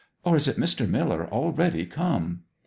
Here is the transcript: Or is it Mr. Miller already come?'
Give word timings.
Or 0.23 0.35
is 0.35 0.47
it 0.47 0.57
Mr. 0.57 0.89
Miller 0.89 1.27
already 1.27 1.85
come?' 1.85 2.41